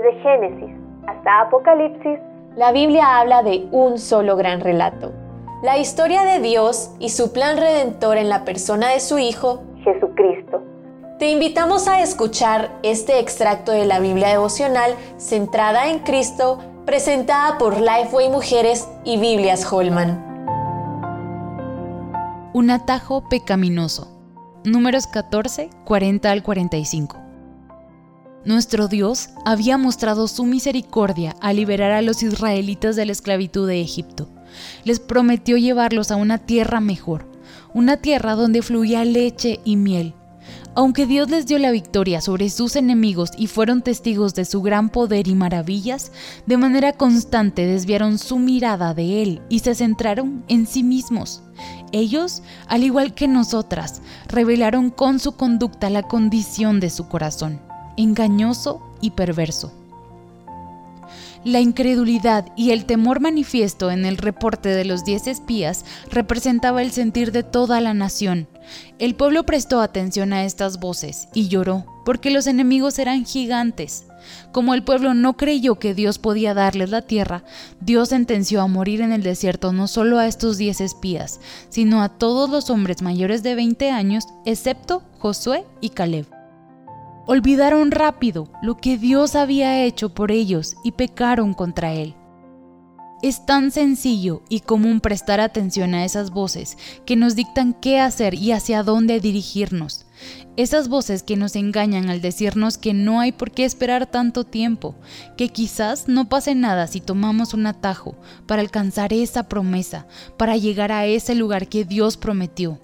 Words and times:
Desde 0.00 0.18
Génesis 0.22 0.70
hasta 1.06 1.42
Apocalipsis, 1.42 2.18
la 2.56 2.72
Biblia 2.72 3.18
habla 3.18 3.42
de 3.42 3.68
un 3.70 3.98
solo 3.98 4.34
gran 4.36 4.60
relato. 4.60 5.12
La 5.62 5.76
historia 5.76 6.22
de 6.22 6.40
Dios 6.40 6.94
y 6.98 7.10
su 7.10 7.34
plan 7.34 7.58
redentor 7.58 8.16
en 8.16 8.30
la 8.30 8.44
persona 8.46 8.88
de 8.88 9.00
su 9.00 9.18
Hijo, 9.18 9.62
Jesucristo. 9.84 10.62
Te 11.18 11.28
invitamos 11.30 11.86
a 11.86 12.00
escuchar 12.00 12.70
este 12.82 13.18
extracto 13.18 13.72
de 13.72 13.84
la 13.84 14.00
Biblia 14.00 14.28
devocional 14.28 14.94
centrada 15.18 15.90
en 15.90 15.98
Cristo, 15.98 16.58
presentada 16.86 17.58
por 17.58 17.78
Lifeway 17.78 18.30
Mujeres 18.30 18.88
y 19.04 19.20
Biblias 19.20 19.70
Holman. 19.70 20.24
Un 22.54 22.70
atajo 22.70 23.28
pecaminoso. 23.28 24.08
Números 24.64 25.06
14, 25.06 25.68
40 25.84 26.30
al 26.30 26.42
45. 26.42 27.29
Nuestro 28.42 28.88
Dios 28.88 29.28
había 29.44 29.76
mostrado 29.76 30.26
su 30.26 30.46
misericordia 30.46 31.36
al 31.42 31.56
liberar 31.56 31.92
a 31.92 32.00
los 32.00 32.22
israelitas 32.22 32.96
de 32.96 33.04
la 33.04 33.12
esclavitud 33.12 33.68
de 33.68 33.82
Egipto. 33.82 34.30
Les 34.82 34.98
prometió 34.98 35.58
llevarlos 35.58 36.10
a 36.10 36.16
una 36.16 36.38
tierra 36.38 36.80
mejor, 36.80 37.26
una 37.74 37.98
tierra 37.98 38.36
donde 38.36 38.62
fluía 38.62 39.04
leche 39.04 39.60
y 39.66 39.76
miel. 39.76 40.14
Aunque 40.74 41.04
Dios 41.04 41.28
les 41.28 41.46
dio 41.46 41.58
la 41.58 41.70
victoria 41.70 42.22
sobre 42.22 42.48
sus 42.48 42.76
enemigos 42.76 43.30
y 43.36 43.46
fueron 43.46 43.82
testigos 43.82 44.34
de 44.34 44.46
su 44.46 44.62
gran 44.62 44.88
poder 44.88 45.28
y 45.28 45.34
maravillas, 45.34 46.10
de 46.46 46.56
manera 46.56 46.94
constante 46.94 47.66
desviaron 47.66 48.18
su 48.18 48.38
mirada 48.38 48.94
de 48.94 49.22
Él 49.22 49.42
y 49.50 49.58
se 49.58 49.74
centraron 49.74 50.44
en 50.48 50.66
sí 50.66 50.82
mismos. 50.82 51.42
Ellos, 51.92 52.42
al 52.68 52.84
igual 52.84 53.12
que 53.12 53.28
nosotras, 53.28 54.00
revelaron 54.28 54.88
con 54.88 55.18
su 55.18 55.32
conducta 55.32 55.90
la 55.90 56.04
condición 56.04 56.80
de 56.80 56.88
su 56.88 57.06
corazón 57.06 57.69
engañoso 57.96 58.82
y 59.00 59.10
perverso. 59.10 59.72
La 61.42 61.60
incredulidad 61.60 62.52
y 62.54 62.70
el 62.70 62.84
temor 62.84 63.20
manifiesto 63.20 63.90
en 63.90 64.04
el 64.04 64.18
reporte 64.18 64.68
de 64.68 64.84
los 64.84 65.04
diez 65.04 65.26
espías 65.26 65.86
representaba 66.10 66.82
el 66.82 66.90
sentir 66.90 67.32
de 67.32 67.42
toda 67.42 67.80
la 67.80 67.94
nación. 67.94 68.46
El 68.98 69.14
pueblo 69.14 69.44
prestó 69.44 69.80
atención 69.80 70.34
a 70.34 70.44
estas 70.44 70.80
voces 70.80 71.28
y 71.32 71.48
lloró, 71.48 71.86
porque 72.04 72.30
los 72.30 72.46
enemigos 72.46 72.98
eran 72.98 73.24
gigantes. 73.24 74.04
Como 74.52 74.74
el 74.74 74.84
pueblo 74.84 75.14
no 75.14 75.38
creyó 75.38 75.76
que 75.76 75.94
Dios 75.94 76.18
podía 76.18 76.52
darles 76.52 76.90
la 76.90 77.00
tierra, 77.00 77.42
Dios 77.80 78.10
sentenció 78.10 78.60
a 78.60 78.66
morir 78.66 79.00
en 79.00 79.12
el 79.12 79.22
desierto 79.22 79.72
no 79.72 79.88
solo 79.88 80.18
a 80.18 80.26
estos 80.26 80.58
diez 80.58 80.82
espías, 80.82 81.40
sino 81.70 82.02
a 82.02 82.10
todos 82.10 82.50
los 82.50 82.68
hombres 82.68 83.00
mayores 83.00 83.42
de 83.42 83.54
20 83.54 83.90
años, 83.90 84.24
excepto 84.44 85.02
Josué 85.18 85.64
y 85.80 85.88
Caleb. 85.88 86.39
Olvidaron 87.32 87.92
rápido 87.92 88.48
lo 88.60 88.76
que 88.78 88.98
Dios 88.98 89.36
había 89.36 89.84
hecho 89.84 90.08
por 90.12 90.32
ellos 90.32 90.74
y 90.82 90.90
pecaron 90.90 91.54
contra 91.54 91.92
Él. 91.92 92.16
Es 93.22 93.46
tan 93.46 93.70
sencillo 93.70 94.42
y 94.48 94.62
común 94.62 95.00
prestar 95.00 95.38
atención 95.38 95.94
a 95.94 96.04
esas 96.04 96.32
voces 96.32 96.76
que 97.06 97.14
nos 97.14 97.36
dictan 97.36 97.72
qué 97.72 98.00
hacer 98.00 98.34
y 98.34 98.50
hacia 98.50 98.82
dónde 98.82 99.20
dirigirnos. 99.20 100.06
Esas 100.56 100.88
voces 100.88 101.22
que 101.22 101.36
nos 101.36 101.54
engañan 101.54 102.10
al 102.10 102.20
decirnos 102.20 102.78
que 102.78 102.94
no 102.94 103.20
hay 103.20 103.30
por 103.30 103.52
qué 103.52 103.64
esperar 103.64 104.06
tanto 104.06 104.42
tiempo, 104.42 104.96
que 105.36 105.50
quizás 105.50 106.08
no 106.08 106.28
pase 106.28 106.56
nada 106.56 106.88
si 106.88 107.00
tomamos 107.00 107.54
un 107.54 107.64
atajo 107.64 108.16
para 108.48 108.60
alcanzar 108.60 109.12
esa 109.12 109.44
promesa, 109.44 110.08
para 110.36 110.56
llegar 110.56 110.90
a 110.90 111.06
ese 111.06 111.36
lugar 111.36 111.68
que 111.68 111.84
Dios 111.84 112.16
prometió. 112.16 112.80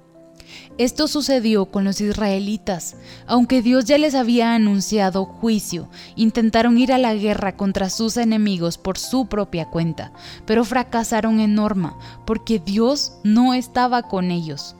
Esto 0.78 1.08
sucedió 1.08 1.66
con 1.66 1.84
los 1.84 2.00
israelitas. 2.00 2.96
Aunque 3.26 3.62
Dios 3.62 3.84
ya 3.84 3.98
les 3.98 4.14
había 4.14 4.54
anunciado 4.54 5.24
juicio, 5.24 5.88
intentaron 6.16 6.78
ir 6.78 6.92
a 6.92 6.98
la 6.98 7.14
guerra 7.14 7.56
contra 7.56 7.90
sus 7.90 8.16
enemigos 8.16 8.78
por 8.78 8.98
su 8.98 9.26
propia 9.26 9.66
cuenta, 9.66 10.12
pero 10.46 10.64
fracasaron 10.64 11.40
en 11.40 11.54
Norma 11.54 11.98
porque 12.26 12.58
Dios 12.58 13.18
no 13.24 13.54
estaba 13.54 14.02
con 14.02 14.30
ellos. 14.30 14.76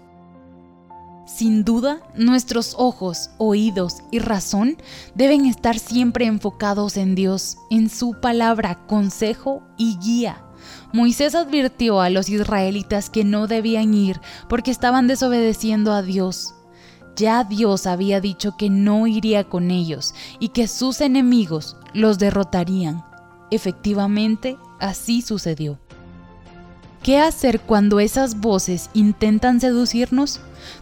Sin 1.27 1.65
duda, 1.65 2.01
nuestros 2.15 2.77
ojos, 2.79 3.31
oídos 3.39 3.97
y 4.13 4.21
razón 4.21 4.77
deben 5.17 5.47
estar 5.47 5.77
siempre 5.77 6.27
enfocados 6.27 6.97
en 6.97 7.17
Dios, 7.17 7.59
en 7.69 7.91
su 7.91 8.21
palabra, 8.21 8.87
consejo 8.87 9.63
y 9.77 9.99
guía. 9.99 10.46
Moisés 10.93 11.35
advirtió 11.35 12.01
a 12.01 12.11
los 12.11 12.29
israelitas 12.29 13.11
que 13.11 13.25
no 13.25 13.47
debían 13.47 13.95
ir 13.95 14.21
porque 14.49 14.71
estaban 14.71 15.07
desobedeciendo 15.07 15.93
a 15.93 16.03
Dios. 16.03 16.55
Ya 17.17 17.45
Dios 17.45 17.87
había 17.87 18.21
dicho 18.21 18.57
que 18.59 18.69
no 18.69 19.07
iría 19.07 19.45
con 19.45 19.71
ellos 19.71 20.15
y 20.39 20.49
que 20.49 20.69
sus 20.69 21.01
enemigos 21.01 21.77
los 21.95 22.19
derrotarían. 22.19 23.05
Efectivamente, 23.51 24.59
así 24.81 25.23
sucedió. 25.23 25.79
¿Qué 27.07 27.21
hacer 27.21 27.61
cuando 27.61 28.01
esas 28.01 28.41
voces 28.41 28.91
intentan 28.93 29.61
seducirnos? 29.61 30.41